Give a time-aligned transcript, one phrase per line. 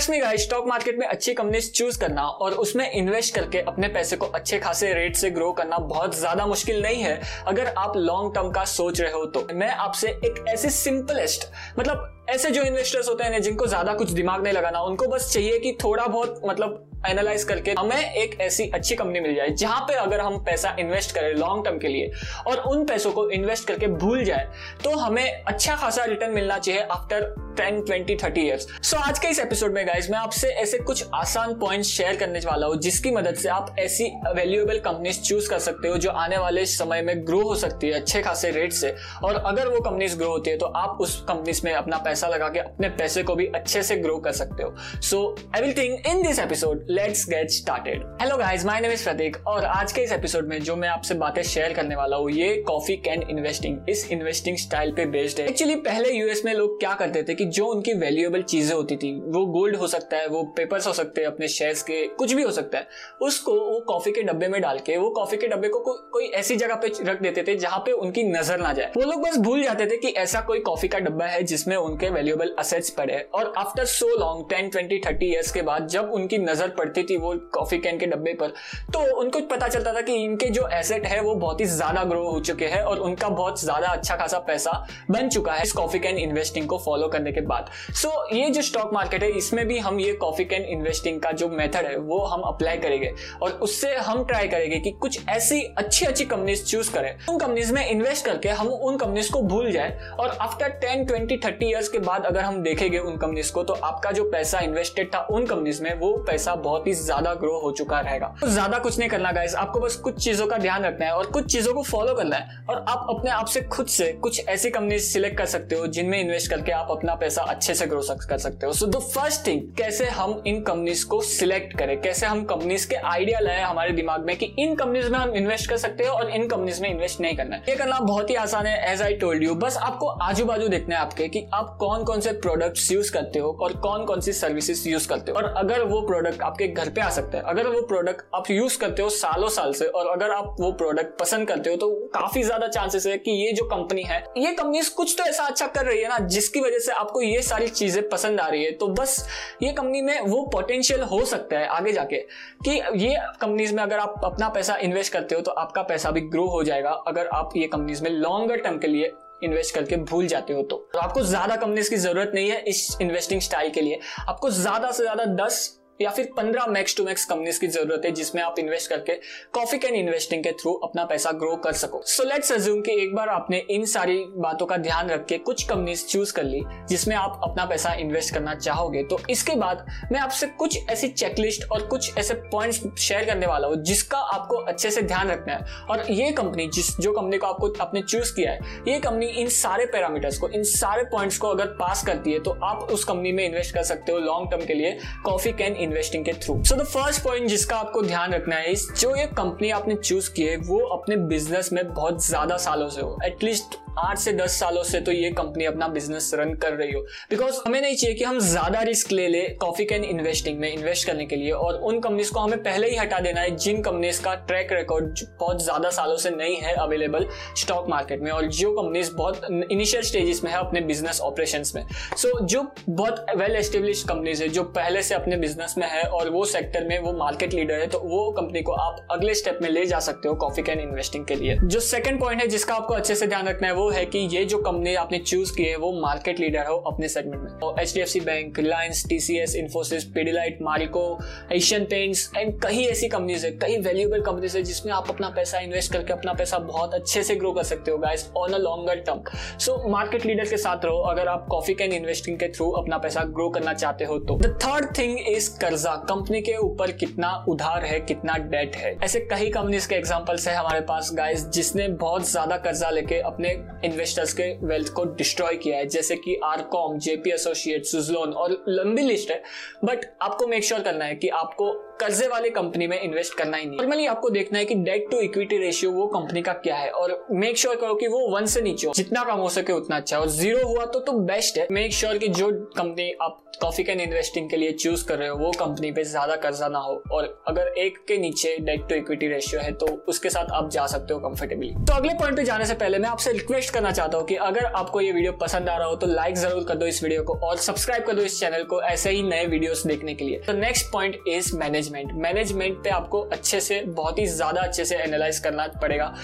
[0.00, 3.88] Trust में guys stock market में अच्छी कंपनीज़ चूज़ करना और उसमें इन्वेस्ट करके अपने
[3.88, 7.96] पैसे को अच्छे खासे रेट से ग्रो करना बहुत ज़्यादा मुश्किल नहीं है। अगर आप
[7.96, 11.46] लॉन्ग टर्म का सोच रहे हो तो। मैं आपसे एक ऐसे सिंपलेस्ट
[11.78, 15.58] मतलब ऐसे जो इन्वेस्टर्स होते हैं जिनको ज़्यादा कुछ दिमाग नहीं लगाना, उनको बस चाहिए
[15.58, 19.94] कि थोड़ा बहुत मतलब एनालाइज करके हमें एक ऐसी अच्छी कंपनी मिल जाए, जहाँ पे
[19.96, 22.10] अगर हम पैसा इन्वेस्ट करें लॉन्ग टर्म के लिए
[22.46, 24.48] और उन पैसों को इन्वेस्ट करके भूल जाए
[24.84, 29.28] तो हमें अच्छा खासा रिटर्न मिलना चाहिए after ten twenty thirty years so आज के
[29.28, 33.10] इस एपिसोड में गाइज़ मैं आपसे ऐसे कुछ आसान पॉइंट शेयर करने वाला हूँ, जिसकी
[33.10, 34.04] मदद से आप ऐसी
[34.36, 38.00] वैल्यूएबल कंपनीज़ चूज़ कर सकते हो, जो आने वाले समय में ग्रो हो सकती है,
[38.00, 38.94] अच्छे खासे रेट से।
[39.24, 42.48] और अगर वो कंपनीज़ ग्रो होती है तो आप उस कंपनीज़ में अपना पैसा लगा
[42.48, 45.20] के अपने पैसे को भी अच्छे से ग्रो कर सकते हो। So
[45.60, 49.64] will think in this episode let's get started hello guys my name is Prateek और
[49.64, 52.96] आज के इस एपिसोड में जो मैं आपसे बातें शेयर करने वाला हूँ, ये कॉफ़ी
[52.98, 57.22] कैन इन्वेस्टिंग इस इन्वेस्टिंग स्टाइल पे बेस्ड है। एक्चुअली पहले यूएस में लोग क्या करते
[57.22, 60.86] थे कि जो उनकी वैल्यूएबल चीज़ें होती थी वो गोल्ड हो सकता है वो पेपर्स
[60.86, 62.88] हो सकते हैं अपने शेयर्स के कुछ भी हो सकता है
[63.22, 66.26] उसको वो कॉफ़ी के डब्बे में डाल के वो कॉफ़ी के डब्बे को को, कोई
[66.36, 69.36] ऐसी जगह पे रख देते थे जहाँ पे उनकी नज़र ना जाए। वो लोग बस
[69.40, 73.18] भूल जाते थे कि ऐसा कोई कॉफ़ी का डब्बा है जिसमें उनके वैल्यूएबल असेट्स पड़े
[73.34, 77.16] और after so long ten twenty thirty years के बाद जब उनकी नज़र पड़ती थी
[77.16, 78.52] वो कॉफ़ी कैन के डब्बे पर
[78.92, 82.28] तो उनको पता चलता था कि इनके जो एसेट है वो बहुत ही ज़्यादा ग्रो
[82.28, 84.70] हो चुके हैं और उनका बहुत ज़्यादा अच्छा खासा पैसा
[85.10, 88.48] बन चुका है। इस कॉफ़ी कैन इन्वेस्टिंग को फॉलो करने के बाद सो so, ये
[88.50, 91.96] जो स्टॉक मार्केट है इसमें भी हम ये कॉफ़ी कैन इन्वेस्टिंग का जो मेथड है
[91.98, 96.64] वो हम अप्लाई करेंगे। और उससे हम ट्राई करेंगे कि कुछ ऐसी अच्छी अच्छी कंपनीज़
[96.64, 100.68] चूज़ करें। उन कंपनीज़ में इन्वेस्ट करके हम उन कंपनीज़ को भूल जाए। और after
[100.80, 104.24] ten twenty thirty years के बाद अगर हम देखेंगे उन कंपनीज़ को तो आपका जो
[104.30, 108.34] पैसा इन्वेस्टेड था उन कंपनीज़ में वो पैसा बहुत ही ज़्यादा ग्रो हो चुका रहेगा।
[108.40, 111.26] तो ज़्यादा कुछ नहीं करना गाइस आपको बस कुछ चीज़ों का ध्यान रखना है और
[111.30, 114.70] कुछ चीज़ों को फॉलो करना है। और आप अपने आप से खुद से कुछ ऐसी
[114.70, 118.38] कंपनीज़ सिलेक्ट कर सकते हो जिनमें इन्वेस्ट करके आप अपना पैसा अच्छे से ग्रो कर
[118.38, 122.00] सकते हो। सो द फ़र्स्ट थिंग कैसे हम इन कंपनीज़ को सिलेक्ट करें?
[122.00, 125.68] कैसे हम कंपनीज़ के आइडिया लाए हमारे दिमाग में कि इन कंपनीज़ में हम इन्वेस्ट
[125.70, 127.62] कर सकते हैं और इन कंपनीज़ में इन्वेस्ट नहीं करना है?
[127.68, 130.94] ये करना बहुत ही आसान है एज आई टोल्ड यू बस आपको आजू बाजू देखना
[130.94, 134.32] है आपके कि आप कौन कौन से प्रोडक्ट्स यूज़ करते हो और कौन कौन सी
[134.32, 137.66] सर्विसेज़ यूज़ करते हो। और अगर वो प्रोडक्ट आपके घर पे आ सकता है, अगर
[137.66, 141.48] वो प्रोडक्ट आप यूज़ करते हो सालों साल से और अगर आप वो प्रोडक्ट पसंद
[141.48, 145.14] करते हो तो काफ़ी ज़्यादा चांसेस है कि ये जो कंपनी है, ये कंपनी कुछ
[145.18, 148.40] तो ऐसा अच्छा कर रही है ना, जिसकी वजह से आपको ये सारी चीज़ें पसंद
[148.40, 149.16] आ रही है तो बस
[149.62, 152.16] ये कंपनी में वो पोटेंशियल हो सकता है आगे जाके
[152.64, 156.20] कि ये कंपनीज़ में अगर आप अपना पैसा इन्वेस्ट करते हो तो आपका पैसा भी
[156.28, 159.12] ग्रो हो जाएगा अगर आप ये कंपनीज़ में लॉन्गर टर्म के लिए
[159.42, 162.96] इन्वेस्ट करके भूल जाते हो तो, तो आपको ज़्यादा कंपनीज़ की ज़रूरत नहीं है इस
[163.00, 163.98] इन्वेस्टिंग स्टाइल के लिए।
[164.28, 168.10] आपको ज़्यादा से ज़्यादा दस या फिर पंद्रह मैक्स टू मैक्स कंपनीज़ की ज़रूरत है
[168.12, 169.14] जिसमें आप इन्वेस्ट करके
[169.54, 173.14] कॉफ़ी कैन इन्वेस्टिंग के थ्रू अपना पैसा ग्रो कर सको। सो लेट्स अज्यूम कि एक
[173.14, 177.14] बार आपने इन सारी बातों का ध्यान रख के कुछ कंपनीज़ चूज़ कर ली जिसमें
[177.16, 181.86] आप अपना पैसा इन्वेस्ट करना चाहोगे तो इसके बाद मैं आपसे कुछ ऐसी चेकलिस्ट और
[181.86, 186.04] कुछ ऐसे पॉइंट्स शेयर करने वाला हूँ जिसका आपको अच्छे से ध्यान रखना है। और
[186.10, 189.86] ये कंपनी जिस, जो कंपनी को आपको आपने चूज़ किया है, ये कंपनी इन सारे
[189.86, 193.44] पैरामीटर्स को, इन सारे पॉइंट्स को अगर पास करती है तो आप उस कंपनी में
[193.44, 196.84] इन्वेस्ट कर सकते हो लॉन्ग टर्म के लिए। कॉफ़ी कैन इन्वेस्टिंग के through so the
[196.86, 200.78] first point जिसका आपको ध्यान रखना है जो ये कंपनी आपने चूज़ की है, वो
[200.88, 205.12] अपने बिज़नेस में बहुत ज़्यादा सालों से हो एटलीस्ट आठ से दस सालों से तो
[205.12, 208.80] ये कंपनी अपना बिज़नेस रन कर रही हो। बिकॉज़ हमें नहीं चाहिए कि हम ज़्यादा
[208.82, 212.40] रिस्क ले ले कॉफ़ी कैन इन्वेस्टिंग में इन्वेस्ट करने के लिए। और उन कंपनीज़ को
[212.40, 216.30] हमें पहले ही हटा देना है जिन कंपनीज़ का ट्रैक रिकॉर्ड बहुत ज़्यादा सालों से
[216.30, 217.26] नहीं है अवेलेबल
[217.58, 221.84] स्टॉक मार्केट में। और जो कंपनीज़ बहुत इनिशियल स्टेजेस में है अपने बिज़नेस ऑपरेशन में।
[222.16, 226.02] सो so, जो बहुत वेल एस्टेब्लिश कंपनीज़ है जो पहले से अपने बिज़नेस में है
[226.04, 229.58] और वो सेक्टर में वो मार्केट लीडर है तो वो कंपनी को आप अगले स्टेप
[229.62, 232.74] में ले जा सकते हो कॉफ़ी कैन इन्वेस्टिंग के लिए। जो सेकंड पॉइंट है जिसका
[232.74, 235.64] आपको अच्छे से ध्यान रखना है वो है कि ये जो कंपनी आपने चूज़ की
[235.64, 239.54] है, वो मार्केट लीडर हो अपने सेगमेंट में। H D F C bank Reliance TCS
[239.56, 241.04] Infosys Pidilite Marico
[241.52, 245.60] Asian paints and कई ऐसी कंपनीज़ है कई वैल्यूएबल कंपनीज़ है जिसमें आप अपना पैसा
[245.60, 249.00] इन्वेस्ट करके अपना पैसा बहुत अच्छे से ग्रो कर सकते हो guys on a longer
[249.06, 249.22] term
[249.58, 253.24] so market leader के साथ रहो, अगर आप कॉफ़ी कैन इन्वेस्टिंग के थ्रू अपना पैसा
[253.30, 257.84] ग्रो करना चाहते हो तो। द थर्ड थिंग इज़ कर्जा। कंपनी के ऊपर कितना उधार
[257.84, 262.30] है, कितना डेट है। ऐसे कई कंपनीज़ के एग्जाम्पल्स है हमारे पास गाइस जिसने बहुत
[262.30, 267.30] ज़्यादा कर्जा लेके अपने इन्वेस्टर्स के वेल्थ को डिस्ट्रॉय किया है, जैसे कि आरकॉम जेपी
[267.30, 269.42] एसोसिएट सुजलोन और लंबी लिस्ट है।
[269.84, 273.56] बट आपको मेक श्योर sure करना है कि आपको कर्जे वाले कंपनी में इन्वेस्ट करना
[273.56, 276.76] ही नहीं। नॉर्मली आपको देखना है कि डेट टू इक्विटी रेशियो वो कंपनी का क्या
[276.76, 279.48] है और मेक श्योर sure करो कि वो वन से नीचे हो। जितना कम हो
[279.50, 282.50] सके उतना अच्छा और ज़ीरो हुआ तो तो बेस्ट है। मेक श्योर sure कि जो
[282.76, 286.36] कंपनी आप कॉफ़ी कैन इन्वेस्टिंग के लिए चूज़ कर रहे हो, वो कंपनी पे ज़्यादा
[286.36, 290.30] कर्जा ना हो। और अगर एक के नीचे डेट टू इक्विटी रेशियो है तो उसके
[290.30, 293.32] साथ आप जा सकते हो कंफर्टेबली तो अगले पॉइंट पे जाने से पहले मैं आपसे
[293.32, 296.36] रिक्वेस्ट करना चाहता हूँ कि अगर आपको ये वीडियो पसंद आ रहा हो तो लाइक
[296.36, 299.22] ज़रूर कर दो इस वीडियो को और सब्सक्राइब कर दो इस चैनल को ऐसे ही
[299.22, 303.60] नए वीडियोस देखने के लिए। तो next point is management management management पे आपको अच्छे
[303.60, 306.14] से बहुत ही ज़्यादा अच्छे से एनालाइज करना पड़ेगा।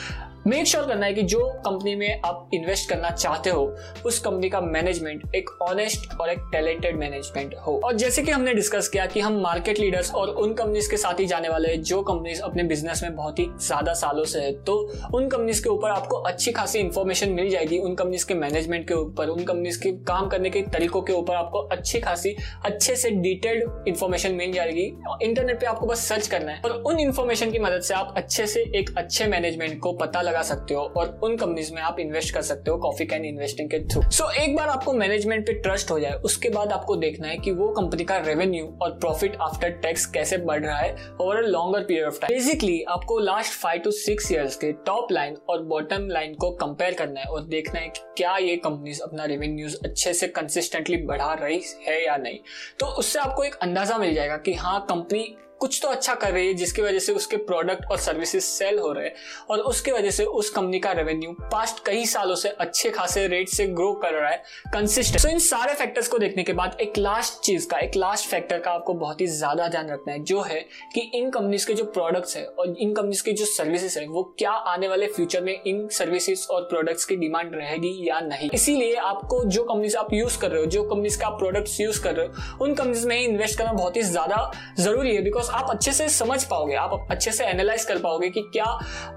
[0.47, 3.63] मेक श्योर sure करना है कि जो कंपनी में आप इन्वेस्ट करना चाहते हो,
[4.07, 8.55] उस कंपनी का मैनेजमेंट एक ऑनेस्ट और एक टैलेंटेड मैनेजमेंट हो। और जैसे कि हमने
[8.55, 11.83] डिस्कस किया कि हम मार्केट लीडर्स और उन कंपनीज़ के साथ ही जाने वाले हैं,
[11.83, 14.77] जो कंपनीज़ अपने बिज़नेस में बहुत ही ज़्यादा सालों से है तो
[15.15, 18.95] उन कंपनीज़ के ऊपर आपको अच्छी खासी इंफॉर्मेशन मिल जाएगी उन कंपनीज़ के मैनेजमेंट के
[18.95, 23.11] ऊपर, उन कंपनीज़ के काम करने के तरीकों के ऊपर आपको अच्छी खासी, अच्छे से
[23.11, 24.87] डिटेल्ड इंफॉर्मेशन मिल जाएगी।
[25.23, 28.47] इंटरनेट पे आपको बस सर्च करना है। और उन इंफॉर्मेशन की मदद से आप अच्छे
[28.47, 32.35] से एक अच्छे मैनेजमेंट को पता लगा सकते हो और उन कंपनीज़ में आप इन्वेस्ट
[32.35, 35.53] कर सकते हो कॉफ़ी कैन इन्वेस्टिंग के थ्रू सो so, एक बार आपको मैनेजमेंट पे
[35.53, 39.37] ट्रस्ट हो जाए उसके बाद आपको देखना है कि वो कंपनी का रेवेन्यू और प्रॉफिट
[39.41, 43.53] आफ्टर टैक्स कैसे बढ़ रहा है over a longer period of time basically आपको last
[43.53, 47.45] five to six years के टॉप लाइन और बॉटम लाइन को कंपेयर करना है और
[47.47, 52.17] देखना है कि क्या ये कंपनीज़ अपना रेवेन्यूज अच्छे से कंसिस्टेंटली बढ़ा रही है या
[52.17, 52.39] नहीं.
[52.79, 56.47] तो उससे आपको एक अंदाज़ा मिल जाएगा कि हाँ कंपनी कुछ तो अच्छा कर रही
[56.47, 59.15] है, जिसकी वजह से उसके प्रोडक्ट और सर्विसेज़ सेल हो रहे हैं
[59.51, 63.49] और उसकी वजह से उस कंपनी का रेवेन्यू पास्ट कई सालों से अच्छे खासे रेट
[63.49, 64.43] से ग्रो कर रहा है
[64.73, 68.29] कंसिस्टेंट सो इन सारे फैक्टर्स को देखने के बाद एक लास्ट चीज़ का, एक लास्ट
[68.31, 70.61] फैक्टर का आपको बहुत ही ज़्यादा ध्यान रखना है, जो है
[70.95, 74.23] कि इन कंपनीज़ के जो प्रोडक्ट्स है और इन कंपनीज़ के जो सर्विसेज़ है, वो
[74.39, 78.51] क्या आने वाले फ्यूचर में इन सर्विसेज़ और प्रोडक्ट्स की डिमांड रहेगी या नहीं?
[78.55, 82.03] इसीलिए आपको जो कंपनीज़ आप यूज़ कर रहे हो, जो कंपनीज़ का आप प्रोडक्ट्स यूज़
[82.03, 85.63] कर रहे हो, उन कंपनीज़ में इन्वेस्ट करना बहुत ही ज़्यादा ज़रूरी है बिकॉज़ बिकॉज़
[85.63, 88.65] आप अच्छे से समझ पाओगे आप अच्छे से एनालाइज कर पाओगे कि क्या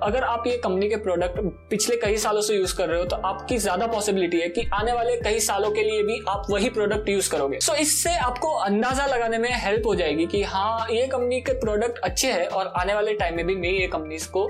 [0.04, 1.40] अगर आप ये कंपनी के प्रोडक्ट
[1.70, 4.94] पिछले कई सालों से यूज़ कर रहे हो तो आपकी ज़्यादा पॉसिबिलिटी है कि आने
[4.94, 8.54] वाले कई सालों के लिए भी आप वही प्रोडक्ट यूज़ करोगे। सो so, इससे आपको
[8.60, 12.74] अंदाज़ा लगाने में हेल्प हो जाएगी कि हाँ ये कंपनी के प्रोडक्ट अच्छे है और
[12.78, 14.48] आने वाले टाइम में भी मैं ये कंपनी को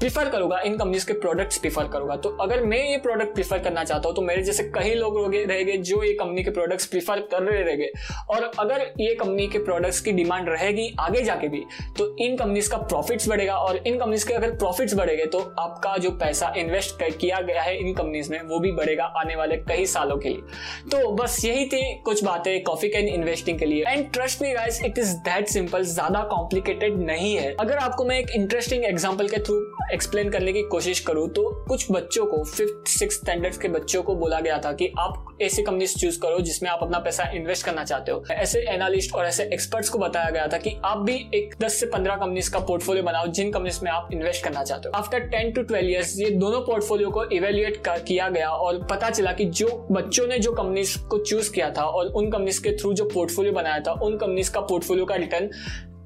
[0.00, 3.84] प्रीफर करूँगा इन कंपनीज़ के प्रोडक्ट्स प्रीफर करूँगा। तो अगर मैं ये प्रोडक्ट प्रीफर करना
[3.84, 7.42] चाहता हूँ तो मेरे जैसे कई लोग रहेंगे जो ये कंपनी के प्रोडक्ट्स प्रीफर कर
[7.42, 7.90] रहे रहेंगे।
[8.30, 11.62] और अगर ये कंपनी के प्रोडक्ट्स की डिमांड रहेगी आगे जाके भी
[11.98, 15.96] तो इन कंपनीज़ का प्रॉफिट्स बढ़ेगा। और इन कंपनीज़ के अगर प्रॉफिट्स बढ़ेंगे तो आपका
[15.96, 19.86] जो पैसा इन्वेस्ट किया गया है इन कंपनीज़ में, वो भी बढ़ेगा आने वाले कई
[19.86, 24.10] सालों के लिए। तो बस यही थी कुछ बातें कॉफ़ी कैन इन्वेस्टिंग के लिए। And
[24.12, 28.30] trust me guys it is that simple ज़्यादा कॉम्प्लिकेटेड नहीं है। अगर आपको मैं एक
[28.34, 29.58] इंटरेस्टिंग एग्ज़ाम्पल के थ्रू
[29.92, 34.14] एक्सप्लेन करने की कोशिश करूँ तो कुछ बच्चों को फिफ्थ सिक्स स्टैंडर्ड के बच्चों को
[34.14, 37.84] बोला गया था कि आप ऐसी कंपनीज़ चूज़ करो जिसमें आप अपना पैसा इन्वेस्ट करना
[37.84, 41.54] चाहते हो। ऐसे एनालिस्ट और ऐसे एक्सपर्ट्स को बताया गया था कि आप भी एक
[41.60, 44.98] 10 से 15 कंपनीज़ का पोर्टफोलियो बनाओ जिन कंपनीज़ में आप इन्वेस्ट करना चाहते हो।
[44.98, 49.32] आफ्टर 10 टू 12 इयर्स ये दोनों पोर्टफोलियो को इवेल्युएट किया गया और पता चला
[49.32, 52.92] कि जो बच्चों ने जो कंपनीज़ को चूज़ किया था और उन कंपनीज़ के थ्रू
[52.92, 55.50] जो पोर्टफोलियो बनाया था, उन कंपनीज़ का पोर्टफोलियो का रिटर्न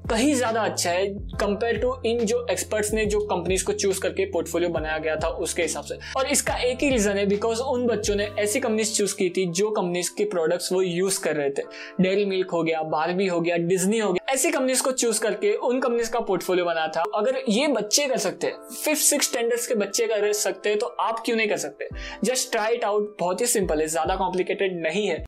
[0.09, 1.05] कहीं ज़्यादा अच्छा है
[1.39, 5.27] कंपेयर टू इन जो एक्सपर्ट्स ने जो कंपनीज़ को चूज़ करके पोर्टफोलियो बनाया गया था
[5.27, 8.93] उसके हिसाब से। और इसका एक ही रीजन है बिकॉज़ उन बच्चों ने ऐसी कंपनीज़
[8.95, 11.63] चूज़ की थी जो कंपनीज़ के प्रोडक्ट्स वो यूज़ कर रहे थे।
[12.01, 15.53] डेयरी मिल्क हो गया बारबी हो गया डिज्नी हो गया, ऐसी कंपनीज़ को चूज़ करके
[15.53, 19.67] उन कंपनीज़ का पोर्टफोलियो बना था। अगर ये बच्चे कर सकते हैं फिफ्थ सिक्स स्टैंडर्ड्स
[19.67, 21.87] के बच्चे कर सकते हैं तो आप क्यों नहीं कर सकते?
[22.23, 25.23] जस्ट ट्राई इट आउट बहुत ही सिंपल है, ज़्यादा कॉम्प्लिकेटेड नहीं है।